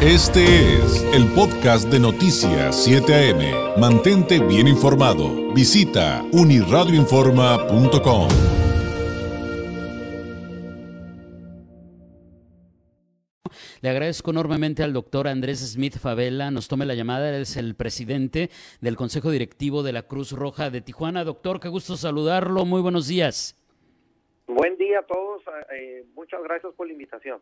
Este 0.00 0.76
es 0.76 1.02
el 1.12 1.26
podcast 1.32 1.88
de 1.88 1.98
Noticias 1.98 2.84
7 2.84 3.32
AM. 3.32 3.80
Mantente 3.80 4.38
bien 4.38 4.68
informado. 4.68 5.52
Visita 5.52 6.24
uniradioinforma.com. 6.30 8.28
Le 13.80 13.88
agradezco 13.88 14.30
enormemente 14.30 14.84
al 14.84 14.92
doctor 14.92 15.26
Andrés 15.26 15.58
Smith 15.58 15.98
Favela. 15.98 16.52
Nos 16.52 16.68
tome 16.68 16.86
la 16.86 16.94
llamada. 16.94 17.36
es 17.36 17.56
el 17.56 17.74
presidente 17.74 18.50
del 18.80 18.94
Consejo 18.94 19.32
Directivo 19.32 19.82
de 19.82 19.94
la 19.94 20.04
Cruz 20.04 20.30
Roja 20.30 20.70
de 20.70 20.80
Tijuana. 20.80 21.24
Doctor, 21.24 21.58
qué 21.58 21.68
gusto 21.68 21.96
saludarlo. 21.96 22.64
Muy 22.64 22.82
buenos 22.82 23.08
días. 23.08 23.57
Buen 24.48 24.78
día 24.78 25.00
a 25.00 25.02
todos. 25.02 25.42
Eh, 25.74 26.06
muchas 26.16 26.42
gracias 26.42 26.72
por 26.74 26.86
la 26.86 26.94
invitación. 26.94 27.38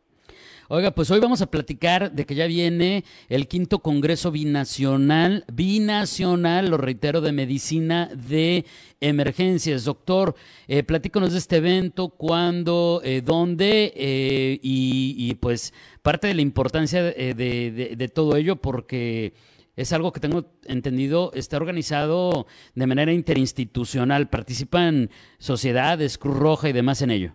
Oiga, 0.66 0.90
pues 0.90 1.08
hoy 1.12 1.20
vamos 1.20 1.40
a 1.40 1.46
platicar 1.46 2.10
de 2.10 2.26
que 2.26 2.34
ya 2.34 2.48
viene 2.48 3.04
el 3.28 3.46
quinto 3.46 3.78
Congreso 3.78 4.32
Binacional, 4.32 5.44
binacional, 5.52 6.68
lo 6.68 6.78
reitero, 6.78 7.20
de 7.20 7.30
medicina 7.30 8.10
de 8.12 8.64
emergencias. 9.00 9.84
Doctor, 9.84 10.34
eh, 10.66 10.82
platícanos 10.82 11.30
de 11.30 11.38
este 11.38 11.58
evento, 11.58 12.08
cuándo, 12.08 13.00
eh, 13.04 13.22
dónde 13.24 13.92
eh, 13.94 14.58
y, 14.60 15.32
pues 15.36 15.72
parte 16.02 16.26
de 16.26 16.34
la 16.34 16.42
importancia 16.42 17.04
de 17.04 18.10
todo 18.12 18.36
ello 18.36 18.56
porque 18.56 19.32
es 19.76 19.92
algo 19.92 20.12
que 20.12 20.20
tengo 20.20 20.44
entendido, 20.64 21.30
está 21.34 21.58
organizado 21.58 22.46
de 22.74 22.86
manera 22.86 23.12
interinstitucional. 23.12 24.28
¿Participan 24.28 25.10
sociedades, 25.38 26.18
Cruz 26.18 26.38
Roja 26.38 26.68
y 26.68 26.72
demás 26.72 27.02
en 27.02 27.10
ello? 27.10 27.32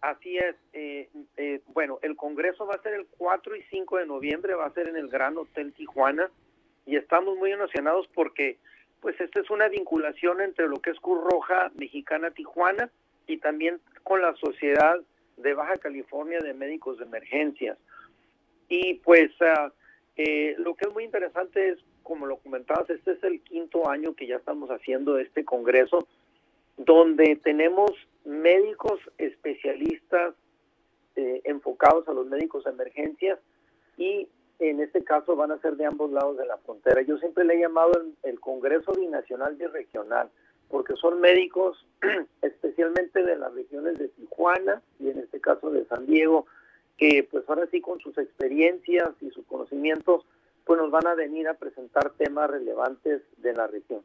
Así 0.00 0.38
es. 0.38 0.56
Eh, 0.72 1.08
eh, 1.36 1.60
bueno, 1.74 1.98
el 2.02 2.16
Congreso 2.16 2.64
va 2.66 2.76
a 2.76 2.82
ser 2.82 2.94
el 2.94 3.06
4 3.18 3.56
y 3.56 3.62
5 3.70 3.98
de 3.98 4.06
noviembre, 4.06 4.54
va 4.54 4.66
a 4.66 4.72
ser 4.72 4.88
en 4.88 4.96
el 4.96 5.08
Gran 5.08 5.36
Hotel 5.36 5.72
Tijuana 5.72 6.30
y 6.86 6.96
estamos 6.96 7.36
muy 7.36 7.52
emocionados 7.52 8.08
porque 8.14 8.58
pues 9.00 9.20
esta 9.20 9.40
es 9.40 9.50
una 9.50 9.68
vinculación 9.68 10.40
entre 10.40 10.68
lo 10.68 10.76
que 10.76 10.90
es 10.90 11.00
Cruz 11.00 11.22
Roja 11.30 11.70
Mexicana 11.74 12.30
Tijuana 12.30 12.90
y 13.26 13.38
también 13.38 13.80
con 14.04 14.22
la 14.22 14.34
Sociedad 14.36 14.96
de 15.36 15.54
Baja 15.54 15.76
California 15.78 16.38
de 16.40 16.54
Médicos 16.54 16.98
de 16.98 17.04
Emergencias. 17.04 17.78
Y 18.68 18.94
pues 18.94 19.30
uh, 19.40 19.70
eh, 20.22 20.54
lo 20.58 20.74
que 20.74 20.86
es 20.86 20.92
muy 20.92 21.04
interesante 21.04 21.70
es, 21.70 21.78
como 22.02 22.26
lo 22.26 22.36
comentabas, 22.36 22.90
este 22.90 23.12
es 23.12 23.24
el 23.24 23.40
quinto 23.40 23.88
año 23.88 24.14
que 24.14 24.26
ya 24.26 24.36
estamos 24.36 24.68
haciendo 24.68 25.16
este 25.16 25.46
congreso, 25.46 26.06
donde 26.76 27.36
tenemos 27.36 27.90
médicos 28.26 29.00
especialistas 29.16 30.34
eh, 31.16 31.40
enfocados 31.44 32.06
a 32.06 32.12
los 32.12 32.26
médicos 32.26 32.64
de 32.64 32.70
emergencias 32.70 33.38
y 33.96 34.28
en 34.58 34.80
este 34.80 35.02
caso 35.04 35.36
van 35.36 35.52
a 35.52 35.58
ser 35.60 35.76
de 35.76 35.86
ambos 35.86 36.10
lados 36.10 36.36
de 36.36 36.44
la 36.44 36.58
frontera. 36.58 37.00
Yo 37.00 37.16
siempre 37.16 37.44
le 37.46 37.54
he 37.54 37.60
llamado 37.60 37.92
el, 37.98 38.14
el 38.30 38.40
Congreso 38.40 38.92
Binacional 38.92 39.56
y 39.58 39.64
Regional, 39.68 40.28
porque 40.68 40.96
son 40.96 41.18
médicos 41.18 41.86
especialmente 42.42 43.22
de 43.22 43.36
las 43.36 43.54
regiones 43.54 43.98
de 43.98 44.08
Tijuana 44.08 44.82
y 44.98 45.08
en 45.08 45.18
este 45.20 45.40
caso 45.40 45.70
de 45.70 45.86
San 45.86 46.04
Diego, 46.04 46.44
que 47.00 47.26
pues 47.30 47.44
ahora 47.48 47.66
sí 47.70 47.80
con 47.80 47.98
sus 48.00 48.16
experiencias 48.18 49.08
y 49.22 49.30
sus 49.30 49.46
conocimientos 49.46 50.26
pues 50.66 50.78
nos 50.78 50.90
van 50.90 51.06
a 51.06 51.14
venir 51.14 51.48
a 51.48 51.54
presentar 51.54 52.12
temas 52.18 52.50
relevantes 52.50 53.22
de 53.38 53.54
la 53.54 53.66
región. 53.66 54.02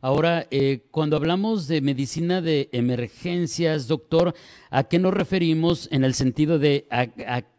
Ahora, 0.00 0.46
eh, 0.50 0.82
cuando 0.90 1.16
hablamos 1.16 1.66
de 1.66 1.80
medicina 1.80 2.40
de 2.40 2.68
emergencias, 2.72 3.88
doctor, 3.88 4.32
¿a 4.70 4.84
qué 4.84 4.98
nos 4.98 5.12
referimos 5.12 5.90
en 5.90 6.04
el 6.04 6.14
sentido 6.14 6.58
de, 6.58 6.86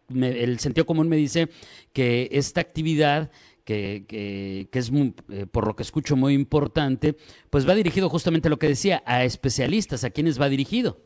el 0.10 0.60
sentido 0.60 0.86
común 0.86 1.10
me 1.10 1.18
dice 1.18 1.50
que 1.92 2.30
esta 2.32 2.62
actividad 2.62 3.32
que, 3.66 4.06
que, 4.08 4.80
es, 4.80 4.92
eh, 5.30 5.48
por 5.52 5.68
lo 5.68 5.76
que 5.76 5.84
escucho, 5.84 6.16
muy 6.16 6.34
importante, 6.34 7.16
pues 7.50 7.68
va 7.68 7.74
dirigido 7.74 8.10
justamente 8.10 8.48
a 8.48 8.52
lo 8.52 8.60
que 8.60 8.68
decía, 8.68 9.04
a 9.06 9.24
especialistas, 9.24 10.04
¿a 10.04 10.12
quiénes 10.12 10.40
va 10.40 10.48
dirigido? 10.48 11.00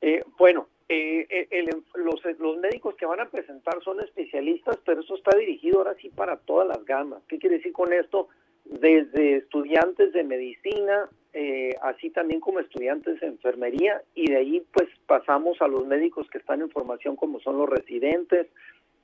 Eh, 0.00 0.22
bueno, 0.38 0.68
eh, 0.88 1.48
eh 1.50 1.64
los, 1.94 2.22
los, 2.38 2.58
médicos 2.58 2.94
que 2.96 3.06
van 3.06 3.20
a 3.20 3.28
presentar 3.28 3.82
son 3.82 4.00
especialistas, 4.00 4.78
pero 4.84 5.00
eso 5.00 5.16
está 5.16 5.36
dirigido 5.36 5.78
ahora 5.78 5.94
sí 6.00 6.10
para 6.10 6.36
todas 6.36 6.68
las 6.68 6.84
gamas. 6.84 7.22
¿Qué 7.28 7.38
quiere 7.38 7.56
decir 7.56 7.72
con 7.72 7.92
esto? 7.92 8.28
Desde 8.64 9.36
estudiantes 9.36 10.12
de 10.12 10.24
medicina, 10.24 11.08
eh, 11.32 11.74
así 11.82 12.10
también 12.10 12.40
como 12.40 12.60
estudiantes 12.60 13.20
de 13.20 13.26
enfermería, 13.26 14.02
y 14.14 14.30
de 14.30 14.36
ahí 14.36 14.66
pues 14.72 14.88
pasamos 15.06 15.60
a 15.60 15.68
los 15.68 15.86
médicos 15.86 16.28
que 16.30 16.38
están 16.38 16.60
en 16.62 16.70
formación 16.70 17.16
como 17.16 17.40
son 17.40 17.58
los 17.58 17.68
residentes 17.68 18.46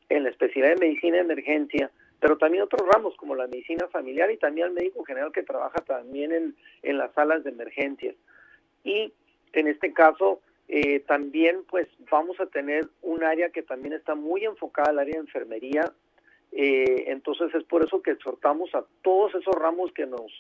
en 0.09 0.25
la 0.25 0.31
especialidad 0.31 0.75
de 0.75 0.87
medicina 0.87 1.17
de 1.17 1.23
emergencia, 1.23 1.91
pero 2.21 2.39
también 2.39 2.63
otros 2.63 2.87
ramos 2.93 3.17
como 3.17 3.35
la 3.35 3.47
medicina 3.49 3.89
familiar 3.89 4.31
y 4.31 4.37
también 4.37 4.69
al 4.69 4.73
médico 4.73 5.03
general 5.05 5.33
que 5.33 5.43
trabaja 5.43 5.81
también 5.81 6.33
en, 6.33 6.55
en 6.83 6.99
las 6.99 7.13
salas 7.15 7.43
de 7.45 7.51
emergencias. 7.51 8.15
Y 8.85 9.13
en 9.53 9.69
este 9.69 9.93
caso, 9.93 10.41
eh, 10.75 11.01
también 11.01 11.65
pues 11.69 11.87
vamos 12.11 12.41
a 12.41 12.47
tener 12.47 12.89
un 13.03 13.23
área 13.23 13.51
que 13.51 13.63
también 13.63 13.93
está 13.93 14.15
muy 14.15 14.47
enfocada 14.47 14.89
al 14.89 15.01
área 15.01 15.17
de 15.17 15.21
enfermería. 15.21 15.93
Eh, 16.51 17.05
entonces 17.09 17.55
es 17.55 17.63
por 17.65 17.85
eso 17.85 18.01
que 18.01 18.13
exhortamos 18.13 18.75
a 18.75 18.83
todos 19.03 19.35
esos 19.35 19.55
ramos 19.55 19.93
que 19.93 20.07
nos, 20.07 20.33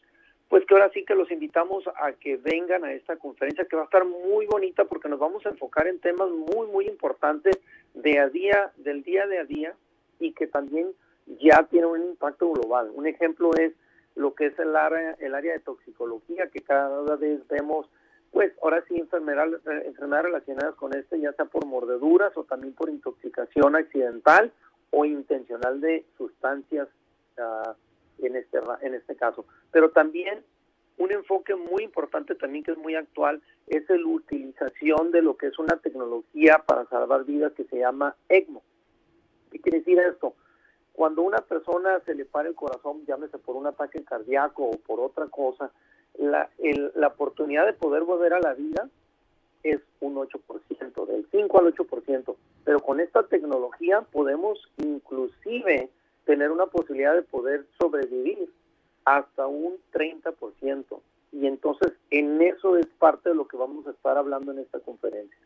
pues 0.48 0.64
que 0.64 0.72
ahora 0.72 0.90
sí 0.94 1.04
que 1.04 1.14
los 1.14 1.30
invitamos 1.30 1.84
a 1.86 2.12
que 2.12 2.38
vengan 2.38 2.82
a 2.82 2.94
esta 2.94 3.16
conferencia 3.16 3.66
que 3.66 3.76
va 3.76 3.82
a 3.82 3.84
estar 3.84 4.06
muy 4.06 4.46
bonita 4.46 4.86
porque 4.86 5.10
nos 5.10 5.18
vamos 5.18 5.44
a 5.44 5.50
enfocar 5.50 5.86
en 5.86 6.00
temas 6.00 6.30
muy, 6.30 6.66
muy 6.66 6.86
importantes 6.86 7.58
de 7.92 8.18
a 8.18 8.30
día, 8.30 8.72
del 8.78 9.02
día 9.02 9.26
de 9.26 9.38
a 9.38 9.44
día 9.44 9.74
y 10.18 10.32
que 10.32 10.46
también 10.46 10.94
ya 11.26 11.64
tienen 11.64 11.90
un 11.90 12.04
impacto 12.04 12.50
global. 12.52 12.90
Un 12.94 13.06
ejemplo 13.06 13.50
es 13.60 13.74
lo 14.14 14.34
que 14.34 14.46
es 14.46 14.58
el 14.58 14.76
área, 14.76 15.14
el 15.20 15.34
área 15.34 15.52
de 15.52 15.60
toxicología 15.60 16.46
que 16.46 16.60
cada 16.60 17.16
vez 17.16 17.46
vemos 17.48 17.86
pues 18.32 18.52
ahora 18.62 18.82
sí 18.88 18.96
enfermedades, 18.96 19.60
eh, 19.66 19.82
enfermedades 19.86 20.26
relacionadas 20.26 20.74
con 20.74 20.96
este, 20.96 21.20
ya 21.20 21.32
sea 21.34 21.44
por 21.44 21.66
mordeduras 21.66 22.36
o 22.36 22.44
también 22.44 22.74
por 22.74 22.88
intoxicación 22.88 23.76
accidental 23.76 24.52
o 24.90 25.04
intencional 25.04 25.80
de 25.80 26.04
sustancias 26.16 26.88
uh, 27.38 27.72
en 28.24 28.36
este 28.36 28.58
en 28.80 28.94
este 28.94 29.16
caso. 29.16 29.44
Pero 29.70 29.90
también 29.90 30.42
un 30.98 31.12
enfoque 31.12 31.54
muy 31.54 31.84
importante 31.84 32.34
también 32.34 32.64
que 32.64 32.72
es 32.72 32.78
muy 32.78 32.94
actual 32.94 33.42
es 33.66 33.88
la 33.88 34.06
utilización 34.06 35.10
de 35.10 35.22
lo 35.22 35.36
que 35.36 35.48
es 35.48 35.58
una 35.58 35.76
tecnología 35.76 36.62
para 36.66 36.86
salvar 36.86 37.24
vidas 37.24 37.52
que 37.52 37.64
se 37.64 37.78
llama 37.78 38.16
ECMO. 38.28 38.62
¿Qué 39.50 39.60
quiere 39.60 39.78
decir 39.78 39.98
esto? 39.98 40.34
Cuando 40.92 41.22
una 41.22 41.38
persona 41.38 42.00
se 42.04 42.14
le 42.14 42.24
para 42.24 42.48
el 42.48 42.54
corazón, 42.54 43.04
llámese 43.06 43.38
por 43.38 43.56
un 43.56 43.66
ataque 43.66 44.04
cardíaco 44.04 44.64
o 44.64 44.78
por 44.78 45.00
otra 45.00 45.26
cosa, 45.26 45.70
la, 46.18 46.50
la 46.94 47.06
oportunidad 47.08 47.66
de 47.66 47.72
poder 47.72 48.02
volver 48.04 48.34
a 48.34 48.40
la 48.40 48.54
vida 48.54 48.88
es 49.62 49.80
un 50.00 50.16
8%, 50.16 51.06
del 51.06 51.26
5 51.30 51.58
al 51.58 51.74
8%, 51.74 52.36
pero 52.64 52.80
con 52.80 53.00
esta 53.00 53.22
tecnología 53.24 54.00
podemos 54.00 54.58
inclusive 54.78 55.88
tener 56.24 56.50
una 56.50 56.66
posibilidad 56.66 57.14
de 57.14 57.22
poder 57.22 57.66
sobrevivir 57.78 58.50
hasta 59.04 59.46
un 59.46 59.78
30%. 59.92 61.00
Y 61.32 61.46
entonces 61.46 61.92
en 62.10 62.42
eso 62.42 62.76
es 62.76 62.86
parte 62.98 63.30
de 63.30 63.34
lo 63.34 63.48
que 63.48 63.56
vamos 63.56 63.86
a 63.86 63.90
estar 63.90 64.18
hablando 64.18 64.52
en 64.52 64.58
esta 64.58 64.80
conferencia. 64.80 65.38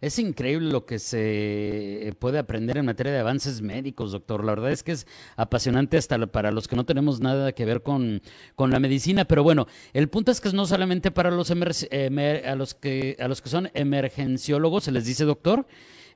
Es 0.00 0.18
increíble 0.18 0.70
lo 0.70 0.84
que 0.84 0.98
se 0.98 2.14
puede 2.18 2.38
aprender 2.38 2.76
en 2.76 2.86
materia 2.86 3.12
de 3.12 3.18
avances 3.20 3.62
médicos, 3.62 4.12
doctor. 4.12 4.44
La 4.44 4.52
verdad 4.52 4.72
es 4.72 4.82
que 4.82 4.92
es 4.92 5.06
apasionante 5.36 5.96
hasta 5.96 6.26
para 6.26 6.50
los 6.50 6.68
que 6.68 6.76
no 6.76 6.84
tenemos 6.84 7.20
nada 7.20 7.52
que 7.52 7.64
ver 7.64 7.82
con, 7.82 8.22
con 8.54 8.70
la 8.70 8.80
medicina. 8.80 9.24
Pero 9.24 9.42
bueno, 9.42 9.66
el 9.92 10.08
punto 10.08 10.32
es 10.32 10.40
que 10.40 10.52
no 10.52 10.66
solamente 10.66 11.10
para 11.10 11.30
los 11.30 11.50
a 11.50 12.54
los 12.54 12.74
que 12.74 13.16
a 13.18 13.28
los 13.28 13.42
que 13.42 13.48
son 13.48 13.70
emergenciólogos, 13.74 14.84
se 14.84 14.92
les 14.92 15.06
dice 15.06 15.24
doctor, 15.24 15.66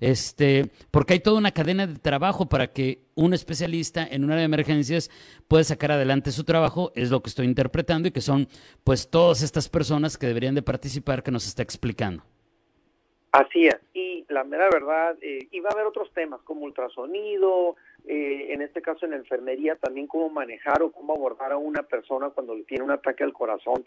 este, 0.01 0.71
porque 0.91 1.15
hay 1.15 1.21
toda 1.21 1.39
una 1.39 1.53
cadena 1.53 1.87
de 1.87 1.99
trabajo 1.99 2.49
para 2.49 2.73
que 2.73 3.05
un 3.15 3.35
especialista 3.35 4.07
en 4.11 4.25
un 4.25 4.31
área 4.31 4.41
de 4.41 4.47
emergencias 4.47 5.11
pueda 5.47 5.63
sacar 5.65 5.93
adelante 5.93 6.33
su 6.33 6.45
trabajo, 6.45 6.91
es 6.95 7.11
lo 7.11 7.23
que 7.23 7.29
estoy 7.29 7.47
interpretando, 7.47 8.09
y 8.09 8.13
que 8.13 8.23
son 8.23 8.49
pues 8.83 9.11
todas 9.11 9.43
estas 9.43 9.69
personas 9.69 10.17
que 10.17 10.27
deberían 10.27 10.55
de 10.55 10.63
participar 10.63 11.23
que 11.23 11.31
nos 11.31 11.47
está 11.47 11.63
explicando. 11.63 12.25
Así 13.33 13.69
es, 13.69 13.79
y 13.95 14.25
la 14.29 14.43
mera 14.43 14.69
verdad, 14.71 15.17
eh, 15.23 15.47
y 15.53 15.65
a 15.65 15.69
haber 15.71 15.87
otros 15.87 16.11
temas 16.13 16.41
como 16.43 16.63
ultrasonido, 16.63 17.77
eh, 18.09 18.49
en 18.51 18.61
este 18.61 18.83
caso 18.83 19.07
en 19.07 19.13
enfermería 19.13 19.77
también 19.77 20.09
cómo 20.09 20.29
manejar 20.31 20.83
o 20.83 20.91
cómo 20.91 21.15
abordar 21.15 21.53
a 21.53 21.57
una 21.57 21.85
persona 21.85 22.31
cuando 22.31 22.57
le 22.57 22.65
tiene 22.65 22.83
un 22.83 22.91
ataque 22.91 23.23
al 23.23 23.33
corazón. 23.33 23.85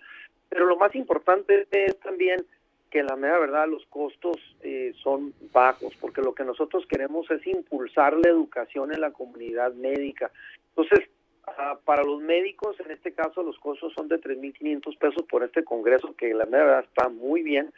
Pero 0.47 0.65
lo 0.65 0.77
más 0.77 0.95
importante 0.95 1.67
es 1.71 1.99
también 1.99 2.45
que 2.89 3.03
la 3.03 3.17
mera 3.17 3.37
verdad 3.37 3.67
los 3.67 3.85
costos 3.87 4.37
eh, 4.61 4.93
son 5.03 5.33
bajos, 5.51 5.93
porque 5.99 6.21
lo 6.21 6.33
que 6.33 6.45
nosotros 6.45 6.85
queremos 6.87 7.29
es 7.29 7.45
impulsar 7.45 8.13
la 8.13 8.29
educación 8.29 8.93
en 8.93 9.01
la 9.01 9.11
comunidad 9.11 9.73
médica. 9.73 10.31
Entonces, 10.69 11.09
ah, 11.47 11.77
para 11.83 12.03
los 12.03 12.21
médicos, 12.21 12.79
en 12.79 12.91
este 12.91 13.11
caso, 13.11 13.43
los 13.43 13.59
costos 13.59 13.91
son 13.93 14.07
de 14.07 14.21
3.500 14.21 14.97
pesos 14.97 15.23
por 15.23 15.43
este 15.43 15.65
congreso, 15.65 16.15
que 16.15 16.33
la 16.33 16.45
mera 16.45 16.63
verdad 16.63 16.85
está 16.87 17.09
muy 17.09 17.41
bien 17.41 17.73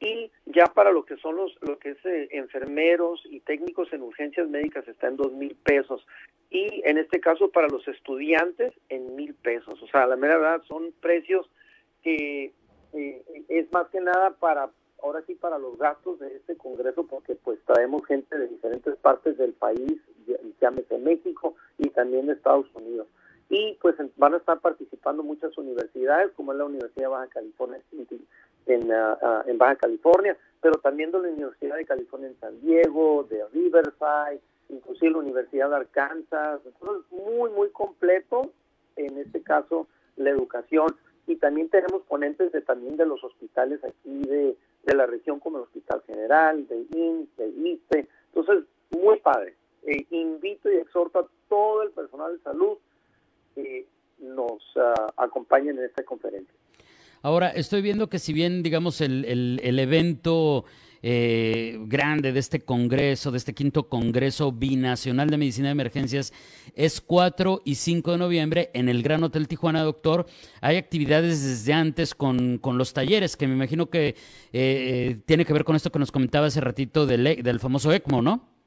y 0.00 0.30
ya 0.46 0.66
para 0.66 0.92
lo 0.92 1.04
que 1.04 1.16
son 1.16 1.36
los 1.36 1.56
lo 1.62 1.78
que 1.78 1.90
es 1.90 2.04
eh, 2.04 2.28
enfermeros 2.32 3.20
y 3.30 3.40
técnicos 3.40 3.92
en 3.92 4.02
urgencias 4.02 4.48
médicas 4.48 4.86
está 4.86 5.08
en 5.08 5.16
dos 5.16 5.32
mil 5.32 5.56
pesos. 5.56 6.06
Y 6.50 6.82
en 6.84 6.98
este 6.98 7.20
caso 7.20 7.50
para 7.50 7.68
los 7.68 7.86
estudiantes 7.88 8.72
en 8.88 9.16
mil 9.16 9.34
pesos. 9.34 9.82
O 9.82 9.88
sea 9.88 10.06
la 10.06 10.16
mera 10.16 10.38
verdad 10.38 10.62
son 10.68 10.92
precios 11.00 11.50
que 12.02 12.52
eh, 12.92 13.44
es 13.48 13.72
más 13.72 13.88
que 13.88 14.00
nada 14.00 14.30
para 14.30 14.70
ahora 15.02 15.22
sí 15.26 15.34
para 15.34 15.58
los 15.58 15.76
gastos 15.78 16.20
de 16.20 16.36
este 16.36 16.56
congreso 16.56 17.06
porque 17.06 17.34
pues 17.34 17.58
traemos 17.66 18.04
gente 18.06 18.38
de 18.38 18.48
diferentes 18.48 18.96
partes 18.96 19.36
del 19.36 19.52
país 19.52 20.00
llámese 20.60 20.98
México 20.98 21.54
y 21.78 21.88
también 21.90 22.26
de 22.26 22.34
Estados 22.34 22.66
Unidos. 22.74 23.08
Y 23.50 23.78
pues 23.80 23.96
van 24.16 24.34
a 24.34 24.38
estar 24.38 24.60
participando 24.60 25.22
muchas 25.22 25.56
universidades 25.56 26.32
como 26.32 26.52
es 26.52 26.58
la 26.58 26.66
Universidad 26.66 27.04
de 27.04 27.08
Baja 27.08 27.28
California 27.28 27.80
en, 28.68 28.92
ah, 28.92 29.42
en 29.46 29.58
Baja 29.58 29.76
California, 29.76 30.36
pero 30.60 30.76
también 30.76 31.10
de 31.10 31.18
la 31.18 31.28
Universidad 31.28 31.76
de 31.76 31.84
California 31.84 32.28
en 32.28 32.38
San 32.40 32.60
Diego, 32.60 33.26
de 33.28 33.44
Riverside, 33.52 34.40
inclusive 34.68 35.12
la 35.12 35.18
Universidad 35.18 35.70
de 35.70 35.76
Arkansas. 35.76 36.60
Entonces, 36.64 37.10
muy, 37.10 37.50
muy 37.50 37.70
completo, 37.70 38.52
en 38.96 39.18
este 39.18 39.42
caso, 39.42 39.86
la 40.16 40.30
educación. 40.30 40.94
Y 41.26 41.36
también 41.36 41.68
tenemos 41.68 42.02
ponentes 42.02 42.52
de 42.52 42.60
también 42.62 42.96
de 42.96 43.06
los 43.06 43.22
hospitales 43.22 43.84
aquí 43.84 44.22
de, 44.22 44.56
de 44.84 44.94
la 44.94 45.06
región, 45.06 45.40
como 45.40 45.58
el 45.58 45.64
Hospital 45.64 46.02
General, 46.06 46.66
de 46.66 46.86
INS, 46.94 47.36
de 47.36 47.48
ISTE. 47.48 48.08
Entonces, 48.34 48.64
muy 48.90 49.18
padre. 49.20 49.54
Eh, 49.84 50.06
invito 50.10 50.70
y 50.70 50.76
exhorto 50.76 51.20
a 51.20 51.28
todo 51.48 51.82
el 51.82 51.90
personal 51.90 52.36
de 52.36 52.42
salud 52.42 52.78
que 53.54 53.86
nos 54.18 54.76
uh, 54.76 55.06
acompañen 55.16 55.78
en 55.78 55.84
esta 55.84 56.02
conferencia. 56.02 56.57
Ahora, 57.22 57.48
estoy 57.48 57.82
viendo 57.82 58.08
que 58.08 58.18
si 58.18 58.32
bien, 58.32 58.62
digamos, 58.62 59.00
el, 59.00 59.24
el, 59.24 59.78
evento 59.78 60.64
eh, 61.02 61.78
grande 61.86 62.32
de 62.32 62.38
este 62.40 62.60
Congreso, 62.60 63.30
de 63.30 63.38
este 63.38 63.54
quinto 63.54 63.88
Congreso 63.88 64.52
Binacional 64.52 65.28
de 65.28 65.36
Medicina 65.36 65.68
de 65.68 65.72
Emergencias, 65.72 66.32
es 66.76 67.00
4 67.00 67.62
y 67.64 67.74
5 67.74 68.12
de 68.12 68.18
noviembre 68.18 68.70
en 68.72 68.88
el 68.88 69.02
Gran 69.02 69.24
Hotel 69.24 69.48
Tijuana, 69.48 69.82
doctor. 69.82 70.26
Hay 70.60 70.76
actividades 70.76 71.44
desde 71.44 71.72
antes 71.72 72.14
con, 72.14 72.58
con 72.58 72.78
los 72.78 72.94
talleres, 72.94 73.36
que 73.36 73.48
me 73.48 73.54
imagino 73.54 73.90
que 73.90 74.08
eh, 74.08 74.14
eh, 74.52 75.16
tiene 75.26 75.44
que 75.44 75.52
ver 75.52 75.64
con 75.64 75.76
esto 75.76 75.90
que 75.90 75.98
nos 75.98 76.12
comentaba 76.12 76.46
hace 76.46 76.60
ratito 76.60 77.06
del, 77.06 77.42
del 77.42 77.60
famoso 77.60 77.92
ECMO, 77.92 78.22
¿no? 78.22 78.58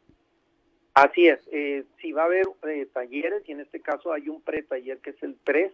Así 0.94 1.25
es, 1.27 1.39
eh, 1.54 1.86
sí 2.01 2.12
va 2.12 2.24
a 2.24 2.25
haber 2.25 2.47
talleres 2.94 3.44
y 3.47 3.54
en 3.54 3.62
este 3.62 3.80
caso 3.80 4.12
hay 4.12 4.27
un 4.27 4.42
pre-taller 4.42 4.97
que 5.00 5.12
es 5.12 5.24
el 5.24 5.36
PRES, 5.36 5.71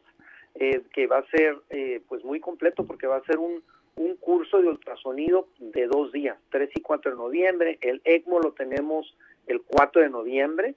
eh, 0.60 0.82
que 0.94 1.08
va 1.08 1.20
a 1.20 1.30
ser 1.30 1.58
eh, 1.70 2.02
pues 2.08 2.24
muy 2.24 2.40
completo 2.40 2.86
porque 2.86 3.08
va 3.08 3.18
a 3.18 3.26
ser 3.26 3.38
un, 3.38 3.64
un 3.96 4.16
curso 4.16 4.62
de 4.62 4.68
ultrasonido 4.68 5.48
de 5.60 5.88
dos 5.88 6.12
días, 6.12 6.38
3 6.50 6.70
y 6.76 6.82
4 6.82 7.12
de 7.12 7.18
noviembre. 7.18 7.78
El 7.82 8.02
ECMO 8.04 8.40
lo 8.40 8.52
tenemos 8.54 9.16
el 9.48 9.62
4 9.62 10.02
de 10.02 10.10
noviembre 10.10 10.76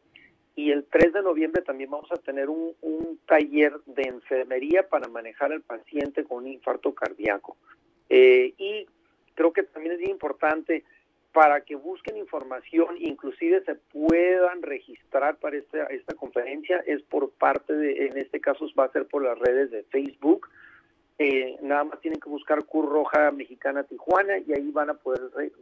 y 0.56 0.70
el 0.70 0.84
3 0.84 1.14
de 1.14 1.22
noviembre 1.22 1.62
también 1.62 1.90
vamos 1.90 2.10
a 2.12 2.16
tener 2.16 2.50
un, 2.50 2.74
un 2.82 3.18
taller 3.26 3.80
de 3.86 4.02
enfermería 4.02 4.88
para 4.88 5.08
manejar 5.08 5.52
al 5.52 5.62
paciente 5.62 6.24
con 6.24 6.44
un 6.44 6.48
infarto 6.48 6.94
cardíaco. 6.94 7.56
Eh, 8.08 8.54
y 8.58 8.86
creo 9.34 9.52
que 9.52 9.62
también 9.62 9.94
es 9.94 10.08
importante 10.08 10.84
para 11.32 11.60
que 11.60 11.76
busquen 11.76 12.16
información, 12.16 12.96
inclusive 12.98 13.62
se 13.64 13.76
puedan 13.76 14.62
registrar 14.62 15.36
para 15.36 15.56
esta, 15.56 15.84
esta 15.84 16.14
conferencia, 16.14 16.82
es 16.86 17.02
por 17.02 17.30
parte 17.30 17.72
de, 17.72 18.06
en 18.06 18.18
este 18.18 18.40
caso 18.40 18.66
va 18.78 18.86
a 18.86 18.92
ser 18.92 19.06
por 19.06 19.22
las 19.22 19.38
redes 19.38 19.70
de 19.70 19.84
Facebook, 19.84 20.48
eh, 21.22 21.58
nada 21.60 21.84
más 21.84 22.00
tienen 22.00 22.18
que 22.18 22.30
buscar 22.30 22.64
Cruz 22.64 22.88
Roja 22.88 23.30
Mexicana 23.30 23.82
Tijuana 23.82 24.38
y 24.38 24.54
ahí 24.54 24.70
van 24.70 24.88
a 24.88 24.94
poder 24.94 25.20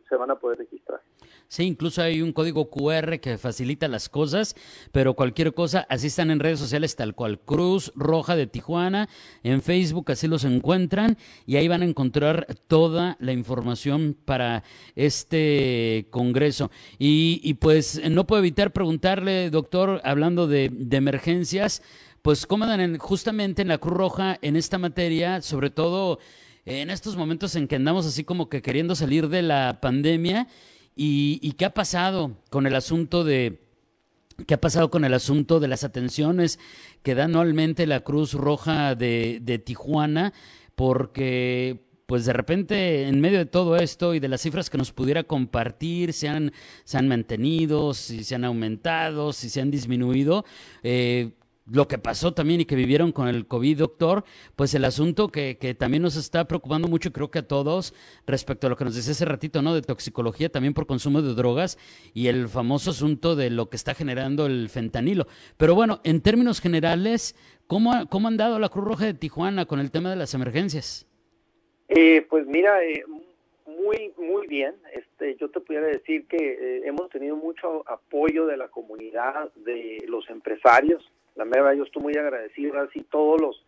se 0.09 0.15
van 0.15 0.31
a 0.31 0.37
poder 0.37 0.59
registrar. 0.59 1.01
Sí, 1.49 1.65
incluso 1.65 2.01
hay 2.01 2.23
un 2.23 2.33
código 2.33 2.71
QR 2.71 3.19
que 3.19 3.39
facilita 3.39 3.89
las 3.89 4.09
cosas, 4.09 4.55
pero 4.93 5.15
cualquier 5.15 5.55
cosa, 5.55 5.85
así 5.89 6.07
están 6.07 6.31
en 6.31 6.39
redes 6.39 6.61
sociales 6.61 6.95
tal 6.95 7.17
cual, 7.17 7.41
Cruz 7.41 7.93
Roja 7.97 8.37
de 8.37 8.47
Tijuana, 8.47 9.09
en 9.43 9.61
Facebook 9.61 10.13
así 10.13 10.29
los 10.29 10.45
encuentran 10.45 11.17
y 11.45 11.57
ahí 11.57 11.67
van 11.67 11.83
a 11.83 11.87
encontrar 11.87 12.47
toda 12.69 13.17
la 13.19 13.33
información 13.33 14.17
para 14.25 14.63
este 14.95 16.07
congreso. 16.11 16.71
Y, 17.01 17.41
y 17.43 17.55
pues 17.55 18.01
no 18.09 18.29
puedo 18.29 18.43
evitar 18.43 18.73
preguntarle, 18.73 19.51
doctor, 19.51 20.01
hablando 20.05 20.47
de, 20.47 20.69
de 20.71 20.97
emergencias, 20.97 21.83
pues 22.23 22.47
cómo 22.47 22.67
dan 22.67 22.99
justamente 22.99 23.63
en 23.63 23.69
la 23.69 23.79
Cruz 23.79 23.97
Roja 23.97 24.39
en 24.43 24.57
esta 24.57 24.79
materia, 24.79 25.41
sobre 25.43 25.71
todo 25.71 26.19
en 26.65 26.91
estos 26.91 27.17
momentos 27.17 27.57
en 27.57 27.67
que 27.67 27.77
andamos 27.77 28.07
así 28.07 28.25
como 28.25 28.49
que 28.49 28.63
queriendo 28.63 28.95
salir 28.95 29.29
de 29.29 29.43
la 29.43 29.79
pandemia. 29.81 30.49
Y, 31.01 31.53
qué 31.53 31.65
ha 31.65 31.75
pasado 31.75 32.37
con 32.51 32.67
el 32.67 32.75
asunto 32.75 33.23
de 33.23 33.63
qué 34.47 34.55
ha 34.55 34.61
pasado 34.61 34.91
con 34.91 35.05
el 35.05 35.15
asunto 35.15 35.61
de 35.61 35.69
las 35.69 35.85
atenciones 35.85 36.59
que 37.03 37.15
da 37.15 37.25
anualmente 37.25 37.87
la 37.87 38.01
Cruz 38.01 38.35
Roja 38.35 38.97
de, 38.97 39.39
de 39.41 39.59
Tijuana, 39.59 40.33
porque 40.75 41.89
pues 42.09 42.25
de 42.25 42.33
repente 42.33 43.07
en 43.07 43.21
medio 43.21 43.39
de 43.39 43.47
todo 43.47 43.77
esto 43.77 44.15
y 44.15 44.19
de 44.19 44.29
las 44.29 44.41
cifras 44.41 44.71
que 44.71 44.79
nos 44.79 44.93
pudiera 44.93 45.25
compartir, 45.25 46.13
se 46.15 46.27
han, 46.29 46.53
se 46.85 46.97
han 46.97 47.07
mantenido, 47.07 47.95
si 47.95 48.25
se 48.25 48.35
han 48.35 48.45
aumentado, 48.45 49.33
si 49.33 49.51
se 49.51 49.61
han 49.61 49.71
disminuido, 49.71 50.45
eh, 50.83 51.33
lo 51.71 51.89
que 51.89 51.99
pasó 51.99 52.33
también 52.33 52.61
y 52.61 52.65
que 52.65 52.75
vivieron 52.75 53.13
con 53.13 53.29
el 53.29 53.47
COVID, 53.47 53.79
doctor, 53.79 54.25
pues 54.57 54.75
el 54.75 54.85
asunto 54.85 55.29
que, 55.29 55.59
que, 55.59 55.75
también 55.75 56.03
nos 56.03 56.17
está 56.17 56.47
preocupando 56.47 56.89
mucho, 56.89 57.13
creo 57.13 57.31
que 57.31 57.41
a 57.41 57.47
todos, 57.47 57.95
respecto 58.27 58.67
a 58.67 58.71
lo 58.71 58.77
que 58.77 58.85
nos 58.85 58.95
decía 58.95 59.13
hace 59.13 59.25
ratito, 59.25 59.63
¿no? 59.63 59.75
De 59.75 59.83
toxicología 59.83 60.49
también 60.49 60.75
por 60.75 60.87
consumo 60.87 61.23
de 61.23 61.35
drogas 61.35 61.79
y 62.15 62.29
el 62.29 62.49
famoso 62.49 62.91
asunto 62.91 63.37
de 63.37 63.51
lo 63.51 63.69
que 63.69 63.77
está 63.77 63.95
generando 63.95 64.47
el 64.47 64.69
fentanilo. 64.69 65.27
Pero 65.57 65.75
bueno, 65.75 66.01
en 66.05 66.21
términos 66.21 66.61
generales, 66.61 67.37
¿cómo, 67.67 68.09
cómo 68.09 68.29
han 68.29 68.37
dado 68.37 68.59
la 68.59 68.69
Cruz 68.69 68.85
Roja 68.85 69.07
de 69.07 69.15
Tijuana 69.15 69.67
con 69.67 69.81
el 69.81 69.91
tema 69.91 70.11
de 70.11 70.17
las 70.17 70.35
emergencias? 70.35 71.07
Eh, 71.89 72.27
pues 72.29 72.47
mira, 72.47 72.83
eh, 72.85 73.03
muy, 73.69 74.13
muy 74.17 74.47
bien. 74.47 74.75
Este, 74.93 75.37
yo 75.37 75.51
te 75.51 75.61
pudiera 75.61 75.87
decir 75.87 76.27
que 76.27 76.37
eh, 76.37 76.83
hemos 76.87 77.09
tenido 77.11 77.37
mucho 77.37 77.89
apoyo 77.89 78.47
de 78.47 78.57
la 78.57 78.69
comunidad, 78.69 79.53
de 79.55 80.05
los 80.09 80.29
empresarios, 80.31 81.09
la 81.39 81.45
mera 81.45 81.73
yo 81.73 81.85
estoy 81.85 82.03
muy 82.03 82.17
agradecido 82.17 82.81
así 82.81 83.05
todos 83.05 83.41
los 83.41 83.65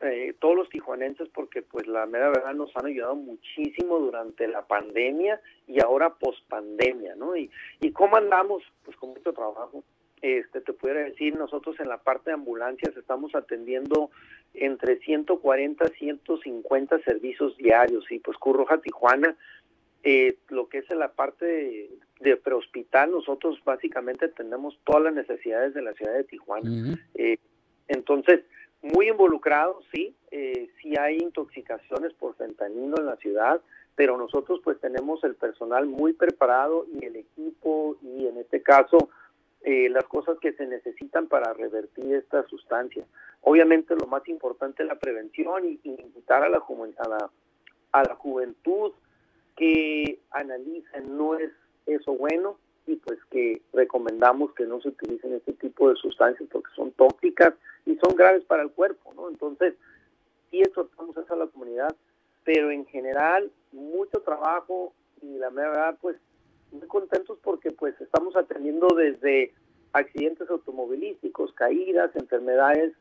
eh, 0.00 0.34
todos 0.40 0.56
los 0.56 0.68
tijuanenses 0.68 1.28
porque 1.28 1.62
pues 1.62 1.86
la 1.86 2.04
mera 2.06 2.28
verdad 2.28 2.52
nos 2.52 2.76
han 2.76 2.86
ayudado 2.86 3.14
muchísimo 3.14 4.00
durante 4.00 4.48
la 4.48 4.66
pandemia 4.66 5.40
y 5.68 5.80
ahora 5.80 6.14
post 6.14 6.40
pandemia, 6.48 7.14
¿no? 7.14 7.36
Y, 7.36 7.48
y 7.80 7.92
cómo 7.92 8.16
andamos, 8.16 8.64
pues 8.84 8.96
con 8.96 9.10
mucho 9.10 9.32
trabajo. 9.32 9.84
Este, 10.20 10.60
te 10.60 10.72
pudiera 10.72 11.04
decir, 11.04 11.36
nosotros 11.36 11.78
en 11.78 11.88
la 11.88 11.98
parte 11.98 12.30
de 12.30 12.34
ambulancias 12.34 12.96
estamos 12.96 13.34
atendiendo 13.34 14.10
entre 14.54 14.98
140 14.98 15.86
y 15.86 15.98
150 15.98 16.98
servicios 17.00 17.56
diarios 17.56 18.10
y 18.10 18.18
pues 18.20 18.38
Curroja 18.38 18.78
Tijuana 18.78 19.36
eh, 20.04 20.36
lo 20.50 20.68
que 20.68 20.78
es 20.78 20.90
en 20.90 20.98
la 20.98 21.12
parte 21.12 21.90
de, 22.20 22.36
prehospital, 22.36 23.10
nosotros 23.10 23.58
básicamente 23.64 24.28
tenemos 24.28 24.78
todas 24.84 25.02
las 25.02 25.14
necesidades 25.14 25.72
de 25.72 25.82
la 25.82 25.94
ciudad 25.94 26.12
de 26.12 26.24
Tijuana. 26.24 26.98
Eh, 27.14 27.38
entonces, 27.88 28.40
muy 28.82 29.08
involucrados, 29.08 29.84
sí, 29.92 30.14
eh, 30.30 30.68
sí 30.80 30.94
hay 30.98 31.18
intoxicaciones 31.18 32.12
por 32.12 32.36
fentanilo 32.36 32.98
en 32.98 33.06
la 33.06 33.16
ciudad, 33.16 33.60
pero 33.94 34.18
nosotros 34.18 34.60
pues 34.62 34.78
tenemos 34.80 35.24
el 35.24 35.36
personal 35.36 35.86
muy 35.86 36.12
preparado 36.12 36.86
y 36.92 37.04
el 37.06 37.16
equipo 37.16 37.96
y 38.02 38.26
en 38.26 38.38
este 38.38 38.62
caso 38.62 39.08
eh, 39.62 39.88
las 39.88 40.04
cosas 40.04 40.38
que 40.38 40.52
se 40.52 40.66
necesitan 40.66 41.28
para 41.28 41.54
revertir 41.54 42.14
estas 42.14 42.46
sustancias. 42.48 43.06
Obviamente 43.46 43.94
lo 43.94 44.06
más 44.06 44.26
importante 44.28 44.82
es 44.82 44.88
la 44.88 44.98
prevención 44.98 45.66
y, 45.66 45.78
invitar 45.84 46.42
a 46.42 46.48
la, 46.48 46.58
a 46.58 47.08
la, 47.08 47.30
a 47.92 48.02
la 48.02 48.14
juventud 48.14 48.92
que 49.54 50.18
analicen 50.30 51.16
no 51.16 51.34
es 51.38 51.52
eso 51.86 52.14
bueno 52.14 52.58
y 52.86 52.96
pues 52.96 53.18
que 53.30 53.60
recomendamos 53.72 54.52
que 54.54 54.64
no 54.64 54.80
se 54.80 54.88
utilicen 54.88 55.34
este 55.34 55.52
tipo 55.52 55.90
de 55.90 55.96
sustancias 55.96 56.48
porque 56.50 56.70
son 56.74 56.92
tóxicas 56.92 57.54
y 57.84 57.96
son 57.96 58.16
graves 58.16 58.44
para 58.44 58.62
el 58.62 58.70
cuerpo, 58.70 59.12
¿no? 59.14 59.28
Entonces, 59.28 59.74
sí 60.50 60.60
exhortamos 60.60 61.16
eso 61.16 61.34
a 61.34 61.36
la 61.36 61.46
comunidad, 61.46 61.94
pero 62.44 62.70
en 62.70 62.86
general 62.86 63.50
mucho 63.72 64.20
trabajo 64.22 64.94
y 65.20 65.36
la 65.36 65.50
verdad 65.50 65.98
pues 66.00 66.16
muy 66.72 66.86
contentos 66.88 67.38
porque 67.42 67.72
pues 67.72 67.98
estamos 68.00 68.36
atendiendo 68.36 68.88
desde 68.88 69.52
accidentes 69.92 70.48
automovilísticos, 70.48 71.52
caídas, 71.52 72.14
enfermedades 72.16 72.94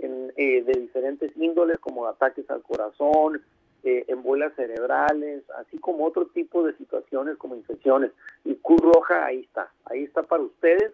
en, 0.00 0.32
eh, 0.36 0.62
de 0.62 0.80
diferentes 0.80 1.36
índoles 1.36 1.78
como 1.78 2.06
ataques 2.06 2.48
al 2.50 2.62
corazón, 2.62 3.42
eh, 3.84 4.04
en 4.08 4.22
bolas 4.22 4.52
cerebrales, 4.56 5.44
así 5.56 5.78
como 5.78 6.04
otro 6.04 6.26
tipo 6.26 6.64
de 6.64 6.76
situaciones 6.76 7.36
como 7.36 7.54
infecciones. 7.54 8.10
Y 8.44 8.56
Cruz 8.56 8.80
Roja 8.80 9.24
ahí 9.24 9.40
está, 9.40 9.70
ahí 9.84 10.02
está 10.02 10.24
para 10.24 10.42
ustedes 10.42 10.92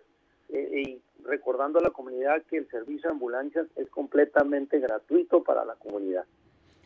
eh, 0.51 0.83
y 0.85 1.03
recordando 1.25 1.79
a 1.79 1.83
la 1.83 1.91
comunidad 1.91 2.43
que 2.43 2.59
el 2.59 2.69
servicio 2.69 3.09
de 3.09 3.15
ambulancias 3.15 3.67
es 3.77 3.89
completamente 3.89 4.79
gratuito 4.81 5.43
para 5.43 5.65
la 5.65 5.75
comunidad. 5.77 6.27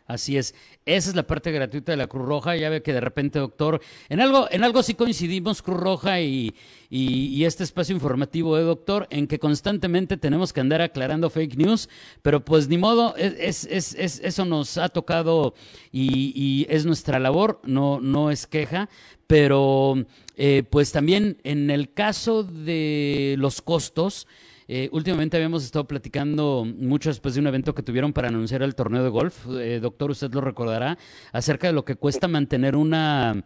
Así 0.08 0.38
es. 0.38 0.54
Esa 0.86 1.10
es 1.10 1.16
la 1.16 1.26
parte 1.26 1.52
gratuita 1.52 1.92
de 1.92 1.98
la 1.98 2.06
Cruz 2.06 2.26
Roja. 2.26 2.56
Ya 2.56 2.70
ve 2.70 2.82
que 2.82 2.94
de 2.94 3.00
repente, 3.00 3.38
doctor, 3.38 3.82
en 4.08 4.22
algo, 4.22 4.48
en 4.50 4.64
algo 4.64 4.82
sí 4.82 4.94
coincidimos, 4.94 5.60
Cruz 5.60 5.78
Roja 5.78 6.22
y, 6.22 6.54
y, 6.88 7.44
este 7.44 7.62
espacio 7.62 7.94
informativo, 7.94 8.56
¿eh, 8.56 8.62
doctor? 8.62 9.06
En 9.10 9.26
que 9.26 9.38
constantemente 9.38 10.16
tenemos 10.16 10.54
que 10.54 10.60
andar 10.60 10.80
aclarando 10.80 11.28
fake 11.28 11.56
news, 11.56 11.90
pero 12.22 12.42
pues 12.42 12.68
ni 12.68 12.78
modo, 12.78 13.14
es, 13.16 13.66
es, 13.66 13.94
es, 13.94 14.20
eso 14.24 14.46
nos 14.46 14.78
ha 14.78 14.88
tocado 14.88 15.52
y, 15.92 16.32
y, 16.34 16.66
es 16.70 16.86
nuestra 16.86 17.18
labor, 17.18 17.60
no, 17.64 18.00
no 18.00 18.30
es 18.30 18.46
queja, 18.46 18.88
pero 19.26 20.06
eh, 20.36 20.62
pues 20.70 20.90
también 20.90 21.36
en 21.44 21.68
el 21.68 21.92
caso 21.92 22.44
de 22.44 23.34
los 23.38 23.60
costos, 23.60 24.26
eh, 24.68 24.90
últimamente 24.92 25.36
habíamos 25.38 25.64
estado 25.64 25.86
platicando 25.88 26.66
mucho 26.66 27.08
después 27.08 27.34
de 27.34 27.40
un 27.40 27.46
evento 27.46 27.74
que 27.74 27.82
tuvieron 27.82 28.12
para 28.12 28.28
anunciar 28.28 28.62
el 28.62 28.74
torneo 28.74 29.02
de 29.02 29.08
golf. 29.08 29.46
Eh, 29.58 29.80
doctor, 29.80 30.10
usted 30.10 30.30
lo 30.34 30.42
recordará, 30.42 30.98
acerca 31.32 31.68
de 31.68 31.72
lo 31.72 31.86
que 31.86 31.96
cuesta 31.96 32.28
mantener 32.28 32.76
una, 32.76 33.42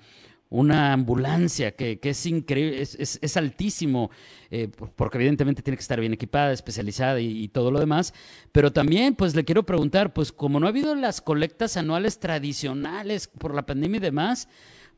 una 0.53 0.93
ambulancia 0.93 1.77
que, 1.77 1.99
es 2.03 2.27
increíble, 2.27 2.83
es, 2.83 3.37
altísimo, 3.39 4.11
eh, 4.51 4.69
porque 4.97 5.17
evidentemente 5.17 5.63
tiene 5.63 5.79
que 5.79 5.83
estar 5.83 5.99
bien 5.99 6.13
equipada, 6.13 6.53
especializada 6.53 7.21
y, 7.21 7.49
todo 7.49 7.71
lo 7.71 7.81
demás. 7.81 8.13
Pero 8.53 8.71
también, 8.71 9.15
pues 9.15 9.35
le 9.35 9.45
quiero 9.45 9.65
preguntar, 9.65 10.13
pues 10.13 10.31
como 10.31 10.61
no 10.61 10.67
ha 10.67 10.71
habido 10.71 10.95
las 10.95 11.23
colectas 11.23 11.79
anuales 11.79 12.19
tradicionales 12.19 13.29
por 13.29 13.55
la 13.55 13.65
pandemia 13.65 13.97
y 13.97 14.01
demás, 14.01 14.49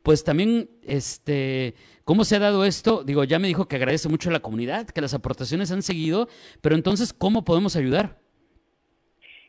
pues 0.05 0.23
también, 0.23 0.69
este, 0.83 1.73
¿cómo 2.05 2.25
se 2.25 2.37
ha 2.37 2.39
dado 2.39 2.67
esto? 2.67 3.05
Digo, 3.05 3.25
ya 3.25 3.39
me 3.39 3.49
dijo 3.49 3.67
que 3.67 3.77
agradece 3.77 4.11
mucho 4.11 4.29
a 4.29 4.35
la 4.35 4.43
comunidad, 4.43 4.87
que 4.87 5.01
las 5.01 5.15
aportaciones 5.15 5.73
han 5.73 5.81
seguido, 5.81 6.29
pero 6.61 6.75
entonces, 6.75 7.15
¿cómo 7.15 7.43
podemos 7.43 7.75
ayudar? 7.75 8.19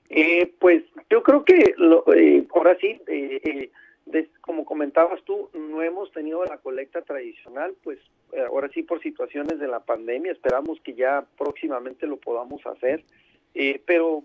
Eh, 0.10 0.54
pues 0.60 0.84
yo 1.10 1.24
creo 1.24 1.44
que 1.44 1.74
lo, 1.76 2.06
eh, 2.16 2.48
ahora 2.56 2.78
sí, 2.80 3.02
eh, 3.08 3.70
como 4.40 4.64
comentabas 4.64 5.22
tú, 5.26 5.50
no 5.54 5.82
hemos 5.82 6.10
tenido 6.14 6.46
la 6.46 6.58
colecta 6.60 7.02
tradicional, 7.02 7.76
pues 7.84 8.00
ahora 8.48 8.70
sí 8.74 8.82
por 8.82 9.02
situaciones 9.02 9.60
de 9.60 9.68
la 9.68 9.82
pandemia, 9.82 10.32
esperamos 10.32 10.80
que 10.80 10.94
ya 10.94 11.26
próximamente 11.38 12.08
lo 12.08 12.16
podamos 12.16 12.66
hacer, 12.66 13.04
pero 13.86 14.24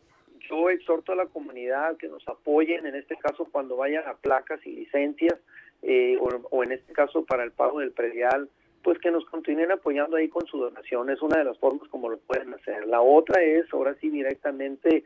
yo 0.49 0.71
exhorto 0.71 1.11
a 1.11 1.17
la 1.17 1.27
comunidad 1.27 1.97
que 1.97 2.07
nos 2.07 2.27
apoyen, 2.29 2.87
en 2.87 2.95
este 2.95 3.17
caso 3.17 3.49
cuando 3.51 3.77
vayan 3.77 4.07
a 4.07 4.15
placas 4.15 4.65
y 4.65 4.71
licencias, 4.71 5.35
eh, 5.83 6.19
o, 6.21 6.63
en 6.63 6.73
este 6.73 6.93
caso 6.93 7.25
para 7.25 7.45
el 7.45 7.53
pago 7.53 7.81
del 7.81 7.93
predial, 7.93 8.49
pues 8.83 8.99
que 8.99 9.11
nos 9.11 9.25
continúen 9.27 9.73
apoyando 9.73 10.17
ahí 10.17 10.29
con 10.29 10.47
su 10.47 10.59
donación, 10.59 11.11
es 11.11 11.21
una 11.21 11.39
de 11.39 11.45
las 11.45 11.59
formas 11.59 11.89
como 11.89 12.09
lo 12.09 12.19
pueden 12.19 12.55
hacer. 12.55 12.87
La 12.87 13.01
otra 13.01 13.43
es, 13.43 13.67
ahora 13.73 13.95
sí 14.01 14.09
directamente, 14.09 15.05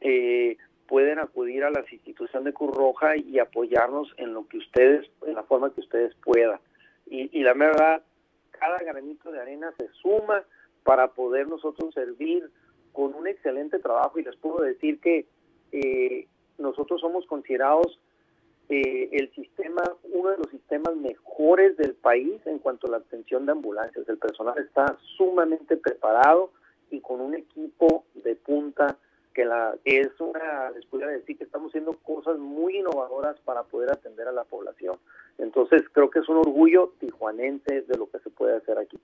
eh, 0.00 0.56
pueden 0.86 1.18
acudir 1.18 1.64
a 1.64 1.70
las 1.70 1.92
instituciones 1.92 2.44
de 2.44 2.52
Cruz 2.52 2.74
Roja 2.74 3.16
y 3.16 3.38
apoyarnos 3.38 4.14
en 4.16 4.34
lo 4.34 4.46
que 4.46 4.58
ustedes, 4.58 5.10
en 5.26 5.34
la 5.34 5.42
forma 5.42 5.72
que 5.72 5.80
ustedes 5.80 6.14
puedan. 6.24 6.60
Y, 7.06 7.38
y 7.38 7.42
la 7.42 7.54
verdad, 7.54 8.02
cada 8.52 8.78
granito 8.78 9.30
de 9.30 9.40
arena 9.40 9.72
se 9.78 9.88
suma 10.00 10.44
para 10.84 11.08
poder 11.08 11.48
nosotros 11.48 11.92
servir 11.92 12.50
con 12.92 13.14
un 13.14 13.26
excelente 13.26 13.78
trabajo 13.78 14.18
y 14.18 14.24
les 14.24 14.36
puedo 14.36 14.64
decir 14.64 14.98
que 15.00 15.26
eh, 15.72 16.26
nosotros 16.58 17.00
somos 17.00 17.26
considerados 17.26 18.00
eh, 18.68 19.08
el 19.12 19.30
sistema, 19.34 19.82
uno 20.12 20.30
de 20.30 20.38
los 20.38 20.48
sistemas 20.50 20.94
mejores 20.96 21.76
del 21.76 21.94
país 21.94 22.40
en 22.46 22.58
cuanto 22.58 22.86
a 22.86 22.90
la 22.90 22.96
atención 22.98 23.46
de 23.46 23.52
ambulancias. 23.52 24.08
El 24.08 24.18
personal 24.18 24.58
está 24.58 24.98
sumamente 25.16 25.76
preparado 25.76 26.50
y 26.90 27.00
con 27.00 27.20
un 27.20 27.34
equipo 27.34 28.04
de 28.14 28.36
punta 28.36 28.98
que 29.34 29.44
la 29.44 29.76
es 29.84 30.08
una, 30.18 30.70
les 30.70 30.84
pudiera 30.86 31.12
decir 31.12 31.38
que 31.38 31.44
estamos 31.44 31.70
haciendo 31.70 31.92
cosas 31.92 32.38
muy 32.38 32.78
innovadoras 32.78 33.38
para 33.44 33.62
poder 33.62 33.92
atender 33.92 34.26
a 34.28 34.32
la 34.32 34.44
población. 34.44 34.96
Entonces 35.38 35.82
creo 35.92 36.10
que 36.10 36.18
es 36.18 36.28
un 36.28 36.38
orgullo 36.38 36.92
tijuanense 36.98 37.82
de 37.82 37.96
lo 37.96 38.10
que 38.10 38.18
se 38.18 38.30
puede 38.30 38.56
hacer 38.56 38.78
aquí. 38.78 38.98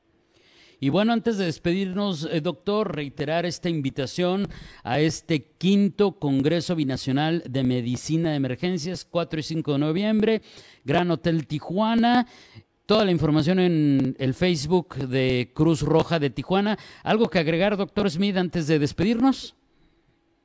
Y 0.81 0.89
bueno, 0.89 1.13
antes 1.13 1.39
de 1.39 1.47
despedirnos, 1.47 2.29
eh, 2.31 2.41
doctor, 2.41 2.95
reiterar 2.95 3.47
esta 3.47 3.69
invitación 3.69 4.49
a 4.83 5.01
este 5.01 5.45
quinto 5.59 6.19
Congreso 6.19 6.77
Binacional 6.77 7.43
de 7.49 7.65
Medicina 7.65 8.31
de 8.31 8.37
Emergencias, 8.37 9.05
4 9.05 9.41
y 9.41 9.43
5 9.43 9.73
de 9.73 9.79
noviembre, 9.79 10.43
Gran 10.85 11.11
Hotel 11.11 11.47
Tijuana. 11.47 12.27
Toda 12.87 13.07
la 13.07 13.13
información 13.13 13.59
en 13.61 14.15
el 14.19 14.35
Facebook 14.35 14.97
de 14.97 15.51
Cruz 15.55 15.81
Roja 15.81 16.19
de 16.19 16.29
Tijuana. 16.29 16.77
¿Algo 17.03 17.29
que 17.29 17.39
agregar, 17.39 17.79
doctor 17.79 18.11
Smith, 18.11 18.37
antes 18.37 18.67
de 18.67 18.79
despedirnos? 18.79 19.57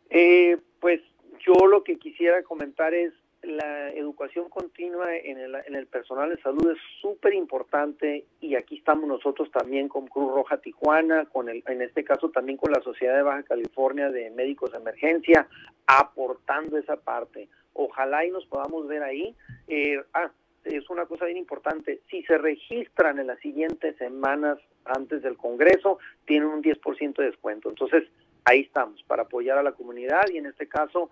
Eh, 0.10 0.58
pues 0.80 1.02
yo 1.46 1.68
lo 1.68 1.84
que 1.84 1.98
quisiera 1.98 2.42
comentar 2.44 2.94
es 2.94 3.12
la 3.50 3.90
educación 3.90 4.50
continua 4.50 5.16
en 5.16 5.38
el, 5.38 5.56
en 5.56 5.76
el 5.76 5.88
personal 5.88 6.30
de 6.30 6.42
salud 6.42 6.72
es 6.72 6.78
súper 7.02 7.34
importante 7.34 8.26
y 8.40 8.56
aquí 8.56 8.78
estamos 8.78 9.08
nosotros 9.08 9.52
también 9.52 9.88
con 9.88 10.08
Cruz 10.08 10.34
Roja 10.34 10.58
Tijuana, 10.58 11.26
con 11.26 11.50
el, 11.50 11.64
en 11.68 11.82
este 11.82 12.04
caso 12.04 12.30
también 12.30 12.58
con 12.58 12.72
la 12.72 12.82
Sociedad 12.82 13.16
de 13.16 13.24
Baja 13.24 13.44
California 13.44 14.10
de 14.10 14.30
Médicos 14.32 14.72
de 14.72 14.78
Emergencia, 14.78 15.48
aportando 15.88 16.78
esa 16.78 16.98
parte. 16.98 17.50
Ojalá 17.74 18.26
y 18.26 18.32
nos 18.32 18.46
podamos 18.46 18.88
ver 18.88 19.04
ahí. 19.04 19.36
Eh, 19.68 20.02
ah, 20.14 20.32
es 20.66 20.90
una 20.90 21.06
cosa 21.06 21.26
bien 21.26 21.38
importante, 21.38 22.02
si 22.10 22.24
se 22.24 22.38
registran 22.38 23.20
en 23.20 23.28
las 23.28 23.40
siguientes 23.40 23.96
semanas 23.98 24.60
antes 24.86 25.22
del 25.22 25.38
Congreso, 25.38 26.00
tienen 26.26 26.50
un 26.50 26.62
10% 26.62 27.16
de 27.16 27.26
descuento. 27.26 27.70
Entonces, 27.70 28.04
ahí 28.46 28.62
estamos, 28.62 29.02
para 29.04 29.24
apoyar 29.24 29.58
a 29.58 29.64
la 29.64 29.72
comunidad 29.72 30.26
y 30.32 30.38
en 30.38 30.48
este 30.48 30.68
caso 30.68 31.10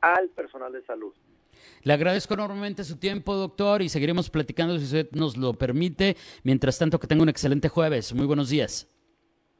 al 0.00 0.28
personal 0.30 0.72
de 0.72 0.82
salud. 0.82 1.14
Le 1.82 1.92
agradezco 1.92 2.34
enormemente 2.34 2.84
su 2.84 2.96
tiempo, 2.96 3.34
doctor, 3.34 3.82
y 3.82 3.88
seguiremos 3.88 4.30
platicando 4.30 4.78
si 4.78 4.84
usted 4.84 5.08
nos 5.12 5.36
lo 5.36 5.54
permite. 5.54 6.16
Mientras 6.42 6.78
tanto, 6.78 6.98
que 6.98 7.06
tenga 7.06 7.22
un 7.22 7.28
excelente 7.28 7.68
jueves. 7.68 8.12
Muy 8.12 8.26
buenos 8.26 8.48
días. 8.48 8.88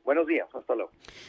Buenos 0.05 0.27
días. 0.27 0.49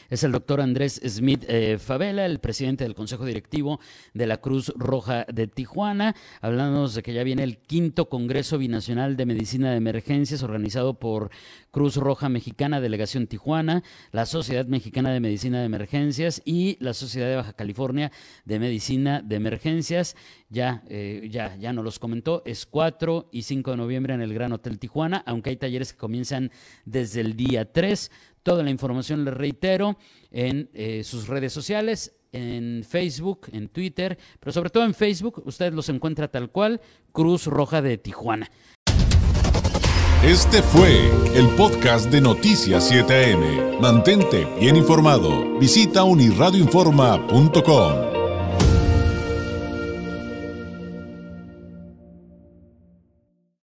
Es 0.08 0.24
el 0.24 0.32
doctor 0.32 0.60
Andrés 0.60 1.00
Smith 1.06 1.44
eh, 1.48 1.78
Favela, 1.78 2.26
el 2.26 2.40
presidente 2.40 2.84
del 2.84 2.94
Consejo 2.94 3.24
Directivo 3.24 3.80
de 4.12 4.26
la 4.26 4.38
Cruz 4.38 4.72
Roja 4.76 5.24
de 5.32 5.46
Tijuana, 5.46 6.16
hablándonos 6.40 6.94
de 6.94 7.02
que 7.02 7.12
ya 7.12 7.22
viene 7.22 7.44
el 7.44 7.58
quinto 7.58 8.08
Congreso 8.08 8.58
Binacional 8.58 9.16
de 9.16 9.26
Medicina 9.26 9.70
de 9.70 9.76
Emergencias 9.76 10.42
organizado 10.42 10.94
por 10.94 11.30
Cruz 11.70 11.96
Roja 11.96 12.28
Mexicana, 12.28 12.80
Delegación 12.80 13.26
Tijuana, 13.26 13.84
la 14.10 14.26
Sociedad 14.26 14.66
Mexicana 14.66 15.12
de 15.12 15.20
Medicina 15.20 15.60
de 15.60 15.66
Emergencias 15.66 16.42
y 16.44 16.76
la 16.80 16.94
Sociedad 16.94 17.28
de 17.28 17.36
Baja 17.36 17.52
California 17.52 18.10
de 18.44 18.58
Medicina 18.58 19.22
de 19.22 19.36
Emergencias. 19.36 20.16
Ya, 20.48 20.82
eh, 20.88 21.28
ya, 21.30 21.54
ya 21.56 21.72
nos 21.72 21.84
los 21.84 22.00
comentó, 22.00 22.42
es 22.44 22.66
4 22.66 23.28
y 23.30 23.42
5 23.42 23.70
de 23.70 23.76
noviembre 23.76 24.14
en 24.14 24.20
el 24.20 24.34
Gran 24.34 24.52
Hotel 24.52 24.80
Tijuana, 24.80 25.22
aunque 25.24 25.50
hay 25.50 25.56
talleres 25.56 25.92
que 25.92 25.98
comienzan 25.98 26.50
desde 26.84 27.20
el 27.20 27.36
día 27.36 27.72
3. 27.72 28.10
Toda 28.42 28.62
la 28.62 28.70
información, 28.70 29.24
les 29.24 29.34
reitero, 29.34 29.98
en 30.30 30.70
eh, 30.72 31.04
sus 31.04 31.28
redes 31.28 31.52
sociales, 31.52 32.16
en 32.32 32.84
Facebook, 32.88 33.48
en 33.52 33.68
Twitter, 33.68 34.18
pero 34.38 34.52
sobre 34.52 34.70
todo 34.70 34.84
en 34.84 34.94
Facebook, 34.94 35.42
usted 35.44 35.72
los 35.72 35.88
encuentra 35.88 36.28
tal 36.28 36.50
cual, 36.50 36.80
Cruz 37.12 37.46
Roja 37.46 37.82
de 37.82 37.98
Tijuana. 37.98 38.50
Este 40.22 40.62
fue 40.62 41.10
el 41.34 41.48
podcast 41.56 42.10
de 42.10 42.20
Noticias 42.20 42.92
7am. 42.92 43.80
Mantente 43.80 44.46
bien 44.60 44.76
informado. 44.76 45.58
Visita 45.58 46.04
unirradioinforma.com. 46.04 48.09